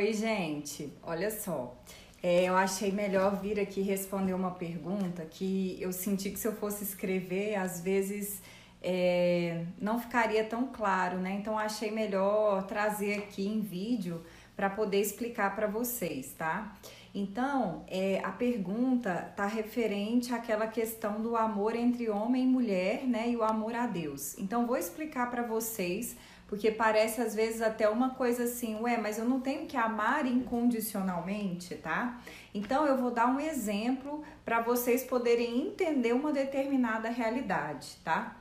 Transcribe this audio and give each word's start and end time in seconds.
Oi, 0.00 0.14
gente. 0.14 0.90
Olha 1.02 1.30
só. 1.30 1.76
É, 2.22 2.44
eu 2.44 2.56
achei 2.56 2.90
melhor 2.90 3.38
vir 3.38 3.60
aqui 3.60 3.82
responder 3.82 4.32
uma 4.32 4.52
pergunta 4.52 5.26
que 5.26 5.76
eu 5.78 5.92
senti 5.92 6.30
que 6.30 6.38
se 6.38 6.48
eu 6.48 6.54
fosse 6.54 6.82
escrever, 6.82 7.54
às 7.56 7.82
vezes 7.82 8.40
é, 8.82 9.62
não 9.78 10.00
ficaria 10.00 10.42
tão 10.42 10.68
claro, 10.68 11.18
né? 11.18 11.32
Então 11.32 11.58
achei 11.58 11.90
melhor 11.90 12.66
trazer 12.66 13.18
aqui 13.18 13.46
em 13.46 13.60
vídeo 13.60 14.24
para 14.56 14.70
poder 14.70 15.02
explicar 15.02 15.54
para 15.54 15.66
vocês, 15.66 16.32
tá? 16.32 16.78
Então, 17.14 17.84
é, 17.88 18.20
a 18.24 18.30
pergunta 18.30 19.28
está 19.30 19.44
referente 19.46 20.32
àquela 20.32 20.68
questão 20.68 21.20
do 21.20 21.36
amor 21.36 21.74
entre 21.74 22.08
homem 22.08 22.44
e 22.44 22.46
mulher, 22.46 23.04
né? 23.04 23.30
E 23.30 23.36
o 23.36 23.42
amor 23.42 23.74
a 23.74 23.86
Deus. 23.86 24.38
Então, 24.38 24.66
vou 24.66 24.76
explicar 24.76 25.28
para 25.28 25.42
vocês, 25.42 26.16
porque 26.46 26.70
parece 26.70 27.20
às 27.20 27.34
vezes 27.34 27.62
até 27.62 27.88
uma 27.88 28.10
coisa 28.10 28.44
assim, 28.44 28.76
ué, 28.80 28.96
mas 28.96 29.18
eu 29.18 29.24
não 29.24 29.40
tenho 29.40 29.66
que 29.66 29.76
amar 29.76 30.24
incondicionalmente, 30.24 31.74
tá? 31.74 32.20
Então, 32.54 32.86
eu 32.86 32.96
vou 32.96 33.10
dar 33.10 33.26
um 33.26 33.40
exemplo 33.40 34.22
para 34.44 34.60
vocês 34.60 35.02
poderem 35.02 35.66
entender 35.66 36.12
uma 36.12 36.32
determinada 36.32 37.08
realidade, 37.08 37.96
tá? 38.04 38.36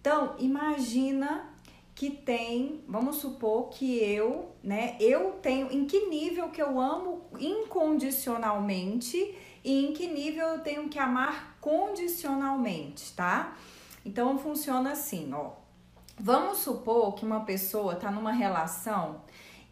Então, 0.00 0.36
imagina 0.38 1.53
que 1.94 2.10
tem, 2.10 2.82
vamos 2.88 3.16
supor 3.16 3.68
que 3.68 3.98
eu, 4.02 4.52
né, 4.62 4.96
eu 4.98 5.32
tenho 5.40 5.72
em 5.72 5.84
que 5.86 6.06
nível 6.06 6.48
que 6.48 6.60
eu 6.60 6.80
amo 6.80 7.26
incondicionalmente 7.38 9.16
e 9.62 9.86
em 9.86 9.92
que 9.92 10.08
nível 10.08 10.48
eu 10.48 10.58
tenho 10.60 10.88
que 10.88 10.98
amar 10.98 11.56
condicionalmente, 11.60 13.12
tá? 13.14 13.56
Então 14.04 14.36
funciona 14.38 14.90
assim, 14.92 15.32
ó. 15.32 15.52
Vamos 16.18 16.58
supor 16.58 17.14
que 17.14 17.24
uma 17.24 17.40
pessoa 17.44 17.96
tá 17.96 18.10
numa 18.10 18.32
relação 18.32 19.22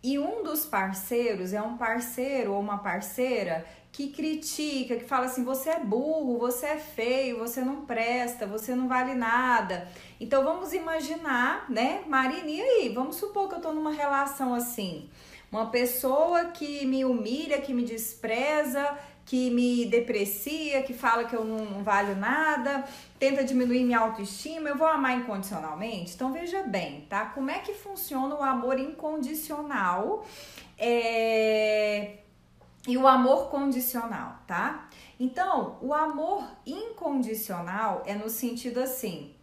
e 0.03 0.19
um 0.19 0.43
dos 0.43 0.65
parceiros 0.65 1.53
é 1.53 1.63
um 1.63 1.77
parceiro 1.77 2.55
ou 2.55 2.61
uma 2.61 2.79
parceira 2.79 3.65
que 3.93 4.09
critica, 4.09 4.97
que 4.97 5.05
fala 5.05 5.27
assim: 5.27 5.45
você 5.45 5.69
é 5.69 5.79
burro, 5.79 6.39
você 6.39 6.67
é 6.67 6.79
feio, 6.79 7.39
você 7.39 7.61
não 7.61 7.83
presta, 7.85 8.47
você 8.47 8.75
não 8.75 8.89
vale 8.89 9.15
nada. 9.15 9.87
Então 10.19 10.43
vamos 10.43 10.73
imaginar, 10.73 11.71
né, 11.71 12.03
Marina, 12.09 12.49
e 12.49 12.61
aí? 12.61 12.89
Vamos 12.89 13.17
supor 13.17 13.49
que 13.49 13.57
eu 13.57 13.61
tô 13.61 13.73
numa 13.73 13.93
relação 13.93 14.55
assim. 14.55 15.09
Uma 15.51 15.67
pessoa 15.67 16.47
que 16.47 16.87
me 16.87 17.05
humilha, 17.05 17.61
que 17.61 17.75
me 17.75 17.85
despreza, 17.85 18.99
que 19.27 19.51
me 19.51 19.85
deprecia, 19.85 20.83
que 20.83 20.95
fala 20.95 21.25
que 21.25 21.37
eu 21.37 21.45
não, 21.45 21.63
não 21.67 21.83
valho 21.85 22.17
nada, 22.17 22.85
tenta 23.19 23.45
diminuir 23.45 23.85
minha 23.85 23.99
autoestima, 23.99 24.71
eu 24.71 24.77
vou 24.79 24.87
amar 24.87 25.19
incondicionalmente? 25.19 26.15
Então 26.15 26.33
veja 26.33 26.63
bem, 26.63 27.03
tá? 27.03 27.27
Como 27.27 27.51
é 27.51 27.59
que 27.59 27.75
funciona 27.75 28.35
o 28.35 28.43
amor 28.43 28.79
incondicional? 28.81 30.25
É 30.79 32.23
e 32.87 32.97
o 32.97 33.07
amor 33.07 33.49
condicional, 33.49 34.39
tá? 34.47 34.89
Então, 35.19 35.79
o 35.81 35.95
amor 35.95 36.45
incondicional 36.67 38.03
é 38.07 38.15
no 38.15 38.29
sentido 38.29 38.81
assim: 38.81 39.35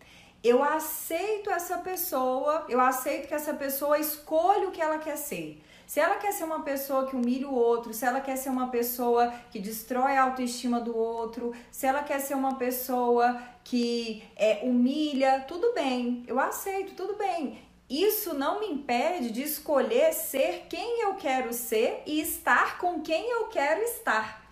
eu 0.44 0.64
aceito 0.64 1.50
essa 1.50 1.78
pessoa, 1.78 2.66
eu 2.68 2.82
aceito 2.82 3.28
que 3.28 3.34
essa 3.34 3.54
pessoa 3.54 3.98
escolha 3.98 4.68
o 4.68 4.72
que 4.72 4.82
ela 4.82 4.98
quer 4.98 5.18
ser. 5.18 5.64
Se 5.88 6.00
ela 6.00 6.18
quer 6.18 6.32
ser 6.34 6.44
uma 6.44 6.62
pessoa 6.62 7.08
que 7.08 7.16
humilha 7.16 7.48
o 7.48 7.56
outro, 7.56 7.94
se 7.94 8.06
ela 8.06 8.22
quer 8.22 8.36
ser 8.36 8.50
uma 8.50 8.68
pessoa 8.68 9.34
que 9.50 9.58
destrói 9.58 10.18
a 10.18 10.24
autoestima 10.24 10.80
do 10.80 10.96
outro, 10.96 11.52
se 11.72 11.88
ela 11.88 12.04
quer 12.04 12.20
ser 12.20 12.36
uma 12.36 12.56
pessoa 12.56 13.42
que 13.64 14.24
é, 14.36 14.60
humilha, 14.64 15.46
tudo 15.48 15.74
bem, 15.74 16.24
eu 16.28 16.40
aceito, 16.40 16.94
tudo 16.94 17.16
bem 17.16 17.70
isso 17.90 18.34
não 18.36 18.60
me 18.60 18.68
impede 18.68 19.32
de 19.32 19.42
escolher 19.42 20.14
ser 20.14 20.68
quem 20.70 21.02
eu 21.02 21.16
quero 21.16 21.52
ser 21.52 22.04
e 22.06 22.22
estar 22.22 22.78
com 22.78 23.02
quem 23.02 23.30
eu 23.32 23.48
quero 23.48 23.82
estar. 23.82 24.46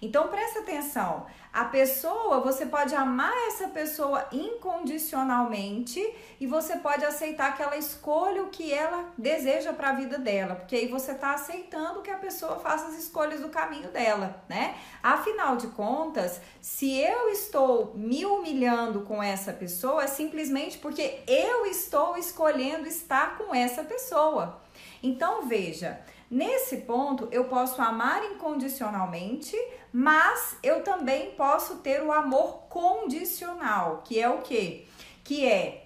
Então 0.00 0.26
presta 0.26 0.60
atenção. 0.60 1.26
A 1.52 1.66
pessoa, 1.66 2.40
você 2.40 2.64
pode 2.64 2.94
amar 2.94 3.34
essa 3.48 3.68
pessoa 3.68 4.26
incondicionalmente 4.32 6.02
e 6.40 6.46
você 6.46 6.76
pode 6.78 7.04
aceitar 7.04 7.54
que 7.54 7.62
ela 7.62 7.76
escolha 7.76 8.42
o 8.42 8.48
que 8.48 8.72
ela 8.72 9.12
deseja 9.18 9.70
para 9.74 9.90
a 9.90 9.92
vida 9.92 10.16
dela, 10.16 10.54
porque 10.54 10.74
aí 10.74 10.88
você 10.88 11.12
está 11.12 11.34
aceitando 11.34 12.00
que 12.00 12.10
a 12.10 12.16
pessoa 12.16 12.58
faça 12.58 12.86
as 12.86 12.94
escolhas 12.94 13.40
do 13.40 13.50
caminho 13.50 13.90
dela, 13.90 14.42
né? 14.48 14.76
Afinal 15.02 15.56
de 15.56 15.66
contas, 15.66 16.40
se 16.58 16.98
eu 16.98 17.28
estou 17.28 17.92
me 17.94 18.24
humilhando 18.24 19.02
com 19.02 19.22
essa 19.22 19.52
pessoa, 19.52 20.04
é 20.04 20.06
simplesmente 20.06 20.78
porque 20.78 21.20
eu 21.26 21.66
estou 21.66 22.16
escolhendo 22.16 22.88
estar 22.88 23.36
com 23.36 23.54
essa 23.54 23.84
pessoa. 23.84 24.62
Então 25.02 25.46
veja, 25.46 26.02
Nesse 26.32 26.78
ponto, 26.78 27.28
eu 27.30 27.44
posso 27.44 27.82
amar 27.82 28.24
incondicionalmente, 28.24 29.54
mas 29.92 30.56
eu 30.62 30.82
também 30.82 31.32
posso 31.32 31.41
ter 31.76 32.02
o 32.02 32.12
amor 32.12 32.64
condicional, 32.68 34.02
que 34.04 34.20
é 34.20 34.28
o 34.28 34.42
quê? 34.42 34.86
Que 35.24 35.46
é 35.46 35.82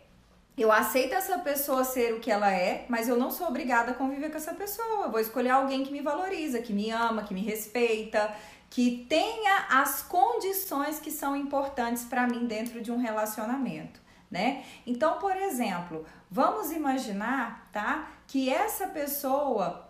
eu 0.57 0.73
aceito 0.73 1.15
essa 1.15 1.39
pessoa 1.39 1.85
ser 1.85 2.15
o 2.15 2.21
que 2.21 2.31
ela 2.31 2.51
é, 2.51 2.87
mas 2.89 3.09
eu 3.09 3.19
não 3.19 3.31
sou 3.31 3.47
obrigada 3.47 3.91
a 3.91 3.95
conviver 3.95 4.31
com 4.31 4.39
essa 4.39 4.55
pessoa. 4.55 5.05
Eu 5.05 5.11
vou 5.11 5.21
escolher 5.21 5.51
alguém 5.51 5.85
que 5.85 5.93
me 5.93 6.01
valoriza, 6.01 6.63
que 6.63 6.73
me 6.73 6.91
ama, 6.91 7.25
que 7.25 7.35
me 7.35 7.43
respeita, 7.43 8.35
que 8.71 9.05
tenha 9.07 9.67
as 9.69 10.03
condições 10.03 10.99
que 10.99 11.11
são 11.11 11.37
importantes 11.37 12.05
para 12.05 12.27
mim 12.27 12.47
dentro 12.47 12.81
de 12.81 12.91
um 12.91 12.97
relacionamento, 12.97 14.01
né? 14.31 14.65
Então, 14.87 15.19
por 15.19 15.37
exemplo, 15.37 16.07
vamos 16.31 16.73
imaginar, 16.73 17.69
tá, 17.71 18.09
que 18.27 18.49
essa 18.49 18.87
pessoa 18.87 19.86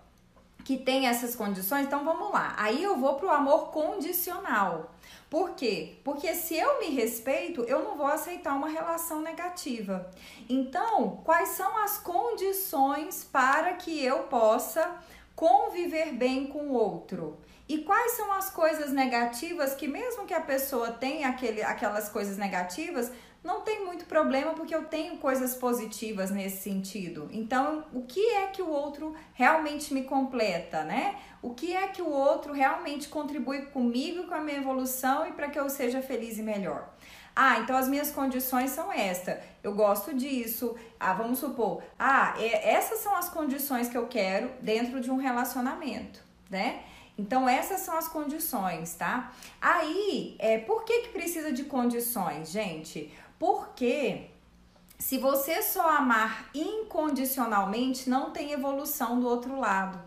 que 0.66 0.77
tem 0.77 1.06
essas 1.06 1.37
condições, 1.37 1.87
então 1.87 2.04
vamos 2.04 2.32
lá. 2.32 2.53
Aí 2.59 2.82
eu 2.82 2.97
vou 2.97 3.15
pro 3.15 3.31
amor 3.31 3.71
condicional. 3.71 4.93
Por 5.31 5.50
quê? 5.50 6.00
Porque 6.03 6.34
se 6.34 6.56
eu 6.56 6.81
me 6.81 6.87
respeito, 6.87 7.62
eu 7.69 7.84
não 7.84 7.97
vou 7.97 8.09
aceitar 8.09 8.53
uma 8.53 8.69
relação 8.69 9.21
negativa. 9.22 10.10
Então, 10.49 11.21
quais 11.25 11.50
são 11.50 11.78
as 11.84 11.99
condições 11.99 13.22
para 13.22 13.75
que 13.75 14.05
eu 14.05 14.25
possa 14.25 14.97
conviver 15.37 16.12
bem 16.15 16.49
com 16.49 16.66
o 16.66 16.72
outro? 16.72 17.38
E 17.69 17.78
quais 17.78 18.16
são 18.16 18.32
as 18.32 18.50
coisas 18.50 18.91
negativas 18.91 19.72
que, 19.72 19.87
mesmo 19.87 20.26
que 20.26 20.34
a 20.34 20.41
pessoa 20.41 20.91
tenha 20.91 21.28
aquele, 21.28 21.62
aquelas 21.62 22.09
coisas 22.09 22.37
negativas, 22.37 23.12
não 23.46 23.60
tem 23.60 23.84
muito 23.84 24.04
problema 24.06 24.52
porque 24.54 24.74
eu 24.74 24.86
tenho 24.86 25.18
coisas 25.18 25.54
positivas 25.54 26.32
nesse 26.32 26.62
sentido. 26.62 27.28
Então, 27.30 27.84
o 27.92 28.02
que 28.02 28.20
é 28.32 28.48
que 28.48 28.60
o 28.60 28.68
outro 28.68 29.14
realmente 29.32 29.94
me 29.94 30.02
completa, 30.02 30.82
né? 30.82 31.16
O 31.40 31.54
que 31.54 31.72
é 31.72 31.86
que 31.86 32.02
o 32.02 32.10
outro 32.10 32.52
realmente 32.52 33.08
contribui 33.08 33.66
comigo, 33.66 34.24
com 34.24 34.34
a 34.34 34.40
minha 34.40 34.58
evolução 34.58 35.28
e 35.28 35.32
para 35.32 35.48
que 35.48 35.58
eu 35.58 35.70
seja 35.70 36.02
feliz 36.02 36.38
e 36.38 36.42
melhor? 36.42 36.92
Ah, 37.36 37.58
então 37.60 37.76
as 37.76 37.86
minhas 37.86 38.10
condições 38.10 38.70
são 38.70 38.92
esta. 38.92 39.40
Eu 39.62 39.74
gosto 39.74 40.12
disso. 40.12 40.74
Ah, 40.98 41.12
vamos 41.12 41.38
supor. 41.38 41.82
Ah, 41.96 42.34
é, 42.38 42.74
essas 42.74 42.98
são 42.98 43.14
as 43.14 43.28
condições 43.28 43.88
que 43.88 43.96
eu 43.96 44.08
quero 44.08 44.50
dentro 44.60 45.00
de 45.00 45.10
um 45.10 45.16
relacionamento, 45.16 46.20
né? 46.50 46.82
Então, 47.18 47.48
essas 47.48 47.80
são 47.80 47.96
as 47.96 48.08
condições, 48.08 48.94
tá? 48.94 49.32
Aí, 49.60 50.36
é, 50.38 50.58
por 50.58 50.84
que, 50.84 51.02
que 51.02 51.08
precisa 51.08 51.50
de 51.50 51.64
condições, 51.64 52.50
gente? 52.50 53.10
Porque 53.38 54.30
se 54.98 55.19
você 55.19 55.62
só 55.62 55.91
amar 55.91 56.48
incondicionalmente, 56.54 58.08
não 58.08 58.30
tem 58.30 58.52
evolução 58.52 59.20
do 59.20 59.28
outro 59.28 59.60
lado. 59.60 60.00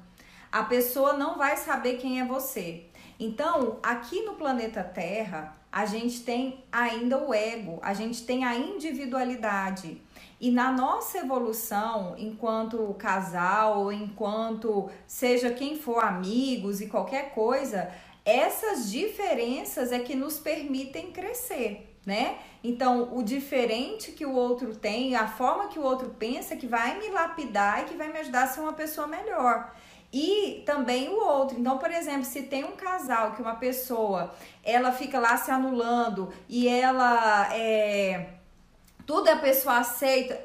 A 0.52 0.64
pessoa 0.64 1.14
não 1.14 1.38
vai 1.38 1.58
saber 1.58 1.98
quem 1.98 2.20
é 2.20 2.26
você. 2.26 2.86
Então, 3.20 3.78
aqui 3.84 4.24
no 4.24 4.34
planeta 4.34 4.84
Terra, 4.84 5.56
a 5.72 5.86
gente 5.86 6.22
tem 6.22 6.64
ainda 6.72 7.20
o 7.20 7.34
ego, 7.34 7.78
a 7.84 7.94
gente 7.94 8.26
tem 8.26 8.44
a 8.44 8.56
individualidade. 8.56 10.02
E 10.42 10.50
na 10.50 10.72
nossa 10.72 11.20
evolução, 11.20 12.16
enquanto 12.18 12.96
casal, 12.98 13.92
enquanto 13.92 14.90
seja 15.06 15.52
quem 15.52 15.78
for 15.78 16.04
amigos 16.04 16.82
e 16.82 16.88
qualquer 16.88 17.32
coisa, 17.32 17.92
essas 18.26 18.90
diferenças 18.90 19.92
é 19.92 20.00
que 20.00 20.16
nos 20.16 20.40
permitem 20.40 21.12
crescer 21.12 21.89
né? 22.06 22.38
Então, 22.64 23.16
o 23.16 23.24
diferente 23.24 24.12
que 24.12 24.26
o 24.26 24.34
outro 24.34 24.76
tem, 24.76 25.16
a 25.16 25.28
forma 25.28 25.68
que 25.68 25.80
o 25.80 25.84
outro 25.84 26.10
pensa, 26.18 26.56
que 26.56 26.68
vai 26.68 26.98
me 27.00 27.10
lapidar 27.10 27.82
e 27.82 27.86
que 27.86 27.96
vai 27.96 28.12
me 28.12 28.20
ajudar 28.20 28.44
a 28.44 28.48
ser 28.48 28.62
uma 28.62 28.74
pessoa 28.74 29.08
melhor. 29.08 29.74
E 30.12 30.64
também 30.66 31.10
o 31.10 31.24
outro. 31.24 31.60
Então, 31.60 31.78
por 31.78 31.92
exemplo, 31.92 32.26
se 32.26 32.44
tem 32.44 32.64
um 32.64 32.76
casal 32.76 33.34
que 33.34 33.42
uma 33.42 33.56
pessoa 33.56 34.34
ela 34.64 34.92
fica 34.92 35.20
lá 35.20 35.38
se 35.38 35.52
anulando 35.52 36.34
e 36.48 36.68
ela 36.68 37.54
é 37.54 38.34
tudo 39.06 39.28
a 39.28 39.38
pessoa 39.38 39.80
aceita, 39.80 40.40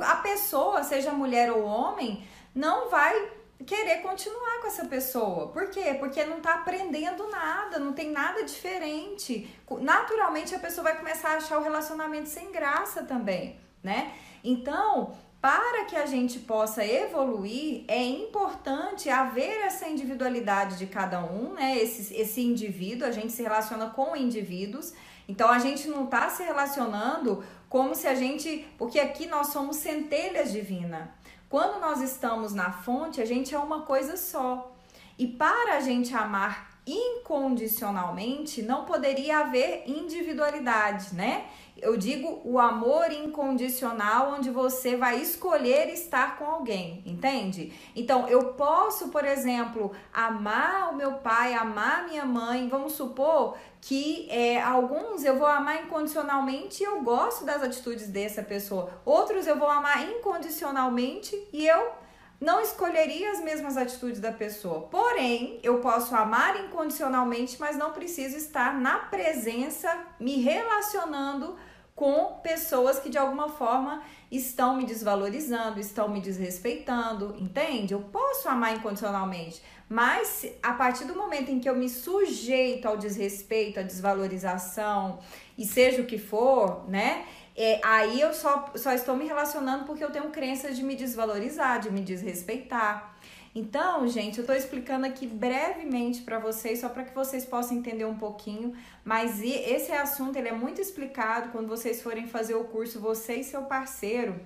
a 0.00 0.16
pessoa, 0.16 0.82
seja 0.82 1.10
mulher 1.12 1.52
ou 1.52 1.62
homem, 1.62 2.24
não 2.54 2.88
vai 2.88 3.32
querer 3.68 3.98
continuar 3.98 4.60
com 4.62 4.66
essa 4.66 4.86
pessoa. 4.86 5.48
Por 5.48 5.68
quê? 5.68 5.94
Porque 5.98 6.24
não 6.24 6.40
tá 6.40 6.54
aprendendo 6.54 7.28
nada, 7.28 7.78
não 7.78 7.92
tem 7.92 8.10
nada 8.10 8.42
diferente. 8.42 9.46
Naturalmente 9.82 10.54
a 10.54 10.58
pessoa 10.58 10.84
vai 10.84 10.96
começar 10.96 11.32
a 11.32 11.36
achar 11.36 11.58
o 11.58 11.62
relacionamento 11.62 12.30
sem 12.30 12.50
graça 12.50 13.02
também, 13.02 13.60
né? 13.82 14.14
Então, 14.42 15.12
para 15.38 15.84
que 15.84 15.94
a 15.94 16.06
gente 16.06 16.38
possa 16.38 16.82
evoluir, 16.82 17.84
é 17.86 18.02
importante 18.02 19.10
haver 19.10 19.60
essa 19.60 19.86
individualidade 19.86 20.78
de 20.78 20.86
cada 20.86 21.22
um, 21.22 21.52
né? 21.52 21.76
Esse, 21.76 22.14
esse 22.14 22.40
indivíduo, 22.40 23.06
a 23.06 23.12
gente 23.12 23.32
se 23.32 23.42
relaciona 23.42 23.90
com 23.90 24.16
indivíduos, 24.16 24.94
então 25.28 25.50
a 25.50 25.58
gente 25.58 25.88
não 25.88 26.06
está 26.06 26.30
se 26.30 26.42
relacionando 26.42 27.44
como 27.68 27.94
se 27.94 28.06
a 28.06 28.14
gente. 28.14 28.66
Porque 28.76 28.98
aqui 28.98 29.26
nós 29.26 29.48
somos 29.48 29.76
centelhas 29.76 30.52
divina. 30.52 31.14
Quando 31.48 31.80
nós 31.80 32.00
estamos 32.00 32.52
na 32.52 32.70
fonte, 32.70 33.20
a 33.20 33.24
gente 33.24 33.54
é 33.54 33.58
uma 33.58 33.82
coisa 33.82 34.16
só. 34.16 34.74
E 35.18 35.26
para 35.26 35.76
a 35.76 35.80
gente 35.80 36.14
amar 36.14 36.67
incondicionalmente, 36.90 38.62
não 38.62 38.84
poderia 38.84 39.40
haver 39.40 39.84
individualidade, 39.86 41.14
né? 41.14 41.46
Eu 41.80 41.96
digo 41.96 42.40
o 42.44 42.58
amor 42.58 43.12
incondicional, 43.12 44.34
onde 44.36 44.50
você 44.50 44.96
vai 44.96 45.20
escolher 45.20 45.88
estar 45.90 46.36
com 46.36 46.44
alguém, 46.44 47.04
entende? 47.06 47.72
Então, 47.94 48.26
eu 48.26 48.54
posso, 48.54 49.10
por 49.10 49.24
exemplo, 49.24 49.92
amar 50.12 50.92
o 50.92 50.96
meu 50.96 51.14
pai, 51.14 51.54
amar 51.54 52.08
minha 52.08 52.24
mãe. 52.24 52.68
Vamos 52.68 52.94
supor 52.94 53.56
que 53.80 54.28
é, 54.28 54.60
alguns 54.60 55.24
eu 55.24 55.38
vou 55.38 55.46
amar 55.46 55.84
incondicionalmente 55.84 56.82
e 56.82 56.86
eu 56.86 57.00
gosto 57.02 57.44
das 57.44 57.62
atitudes 57.62 58.08
dessa 58.08 58.42
pessoa. 58.42 58.90
Outros 59.04 59.46
eu 59.46 59.56
vou 59.56 59.70
amar 59.70 60.02
incondicionalmente 60.10 61.40
e 61.52 61.64
eu 61.64 61.92
não 62.40 62.60
escolheria 62.60 63.32
as 63.32 63.40
mesmas 63.40 63.76
atitudes 63.76 64.20
da 64.20 64.32
pessoa. 64.32 64.82
Porém, 64.82 65.58
eu 65.62 65.80
posso 65.80 66.14
amar 66.14 66.64
incondicionalmente, 66.64 67.56
mas 67.58 67.76
não 67.76 67.92
preciso 67.92 68.36
estar 68.36 68.78
na 68.78 68.98
presença, 68.98 69.92
me 70.20 70.36
relacionando 70.40 71.56
com 71.98 72.38
pessoas 72.44 73.00
que 73.00 73.10
de 73.10 73.18
alguma 73.18 73.48
forma 73.48 74.00
estão 74.30 74.76
me 74.76 74.84
desvalorizando, 74.84 75.80
estão 75.80 76.08
me 76.08 76.20
desrespeitando, 76.20 77.34
entende? 77.36 77.92
Eu 77.92 78.02
posso 78.02 78.48
amar 78.48 78.76
incondicionalmente, 78.76 79.60
mas 79.88 80.46
a 80.62 80.74
partir 80.74 81.06
do 81.06 81.16
momento 81.16 81.50
em 81.50 81.58
que 81.58 81.68
eu 81.68 81.74
me 81.74 81.88
sujeito 81.88 82.86
ao 82.86 82.96
desrespeito, 82.96 83.80
à 83.80 83.82
desvalorização 83.82 85.18
e 85.56 85.64
seja 85.66 86.00
o 86.00 86.06
que 86.06 86.18
for, 86.18 86.88
né? 86.88 87.26
É, 87.60 87.80
aí 87.82 88.20
eu 88.20 88.32
só, 88.32 88.70
só 88.76 88.92
estou 88.92 89.16
me 89.16 89.26
relacionando 89.26 89.84
porque 89.84 90.04
eu 90.04 90.12
tenho 90.12 90.30
crenças 90.30 90.76
de 90.76 90.84
me 90.84 90.94
desvalorizar, 90.94 91.80
de 91.80 91.90
me 91.90 92.00
desrespeitar. 92.00 93.18
Então, 93.52 94.06
gente, 94.06 94.38
eu 94.38 94.42
estou 94.42 94.54
explicando 94.54 95.04
aqui 95.04 95.26
brevemente 95.26 96.22
para 96.22 96.38
vocês, 96.38 96.78
só 96.78 96.88
para 96.88 97.02
que 97.02 97.12
vocês 97.12 97.44
possam 97.44 97.76
entender 97.76 98.04
um 98.04 98.14
pouquinho, 98.14 98.76
mas 99.04 99.42
esse 99.42 99.90
assunto 99.90 100.36
ele 100.36 100.46
é 100.46 100.52
muito 100.52 100.80
explicado 100.80 101.48
quando 101.48 101.66
vocês 101.66 102.00
forem 102.00 102.28
fazer 102.28 102.54
o 102.54 102.62
curso, 102.62 103.00
você 103.00 103.40
e 103.40 103.44
seu 103.44 103.62
parceiro, 103.62 104.40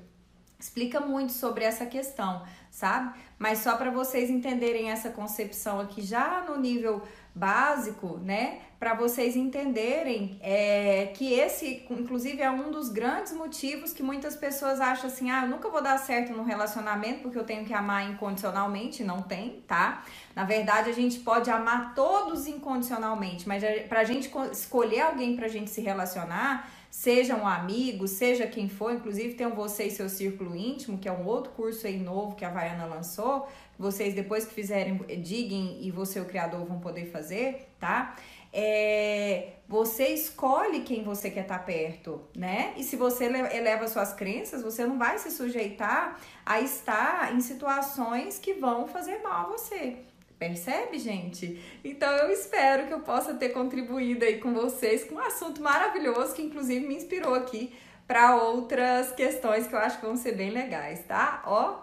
explica 0.58 0.98
muito 0.98 1.32
sobre 1.32 1.64
essa 1.64 1.84
questão, 1.84 2.46
sabe? 2.70 3.12
Mas 3.38 3.58
só 3.58 3.76
para 3.76 3.90
vocês 3.90 4.30
entenderem 4.30 4.90
essa 4.90 5.10
concepção 5.10 5.80
aqui 5.80 6.00
já 6.00 6.44
no 6.48 6.58
nível 6.58 7.02
básico, 7.34 8.18
né? 8.18 8.60
Para 8.78 8.94
vocês 8.94 9.36
entenderem 9.36 10.38
é, 10.42 11.12
que 11.14 11.32
esse, 11.32 11.86
inclusive, 11.88 12.42
é 12.42 12.50
um 12.50 12.70
dos 12.70 12.88
grandes 12.88 13.32
motivos 13.32 13.92
que 13.92 14.02
muitas 14.02 14.34
pessoas 14.34 14.80
acham 14.80 15.08
assim: 15.08 15.30
ah, 15.30 15.44
eu 15.44 15.48
nunca 15.48 15.68
vou 15.68 15.80
dar 15.80 15.96
certo 15.98 16.32
no 16.32 16.42
relacionamento 16.42 17.20
porque 17.20 17.38
eu 17.38 17.44
tenho 17.44 17.64
que 17.64 17.72
amar 17.72 18.10
incondicionalmente. 18.10 19.04
Não 19.04 19.22
tem, 19.22 19.62
tá? 19.68 20.02
Na 20.34 20.44
verdade, 20.44 20.90
a 20.90 20.92
gente 20.92 21.20
pode 21.20 21.48
amar 21.48 21.94
todos 21.94 22.46
incondicionalmente, 22.46 23.46
mas 23.46 23.62
para 23.88 24.00
a 24.00 24.04
gente 24.04 24.30
escolher 24.50 25.02
alguém 25.02 25.36
para 25.36 25.46
a 25.46 25.50
gente 25.50 25.70
se 25.70 25.80
relacionar, 25.80 26.68
seja 26.92 27.34
um 27.34 27.46
amigo, 27.46 28.06
seja 28.06 28.46
quem 28.46 28.68
for, 28.68 28.92
inclusive 28.92 29.32
tem 29.32 29.48
Você 29.48 29.84
e 29.84 29.90
Seu 29.90 30.10
Círculo 30.10 30.54
Íntimo, 30.54 30.98
que 30.98 31.08
é 31.08 31.12
um 31.12 31.24
outro 31.24 31.50
curso 31.52 31.86
aí 31.86 31.98
novo 31.98 32.36
que 32.36 32.44
a 32.44 32.50
Vaiana 32.50 32.84
lançou, 32.84 33.48
vocês 33.78 34.14
depois 34.14 34.44
que 34.44 34.52
fizerem, 34.52 34.98
diguem 35.22 35.78
e 35.80 35.90
você 35.90 36.20
o 36.20 36.26
criador 36.26 36.66
vão 36.66 36.80
poder 36.80 37.06
fazer, 37.06 37.66
tá? 37.80 38.14
É, 38.52 39.54
você 39.66 40.08
escolhe 40.08 40.82
quem 40.82 41.02
você 41.02 41.30
quer 41.30 41.44
estar 41.44 41.60
tá 41.60 41.64
perto, 41.64 42.20
né? 42.36 42.74
E 42.76 42.84
se 42.84 42.94
você 42.94 43.24
eleva 43.24 43.88
suas 43.88 44.12
crenças, 44.12 44.62
você 44.62 44.84
não 44.84 44.98
vai 44.98 45.18
se 45.18 45.30
sujeitar 45.30 46.20
a 46.44 46.60
estar 46.60 47.34
em 47.34 47.40
situações 47.40 48.38
que 48.38 48.52
vão 48.52 48.86
fazer 48.86 49.22
mal 49.22 49.46
a 49.46 49.48
você. 49.52 49.96
Percebe, 50.42 50.98
gente? 50.98 51.56
Então 51.84 52.12
eu 52.16 52.28
espero 52.32 52.88
que 52.88 52.92
eu 52.92 52.98
possa 52.98 53.32
ter 53.32 53.50
contribuído 53.50 54.24
aí 54.24 54.40
com 54.40 54.52
vocês 54.52 55.04
com 55.04 55.14
um 55.14 55.20
assunto 55.20 55.62
maravilhoso 55.62 56.34
que 56.34 56.42
inclusive 56.42 56.84
me 56.84 56.96
inspirou 56.96 57.32
aqui 57.32 57.72
para 58.08 58.34
outras 58.34 59.12
questões 59.12 59.68
que 59.68 59.74
eu 59.76 59.78
acho 59.78 60.00
que 60.00 60.06
vão 60.06 60.16
ser 60.16 60.32
bem 60.32 60.50
legais, 60.50 61.04
tá? 61.06 61.44
Ó, 61.46 61.78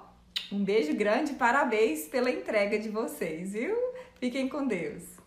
um 0.51 0.61
beijo 0.61 0.94
grande, 0.94 1.35
parabéns 1.35 2.09
pela 2.09 2.29
entrega 2.29 2.77
de 2.77 2.89
vocês, 2.89 3.53
viu? 3.53 3.77
Fiquem 4.19 4.50
com 4.50 4.67
Deus. 4.67 5.19